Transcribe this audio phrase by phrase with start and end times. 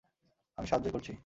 [0.57, 1.11] আমি সাহায্যই করছি।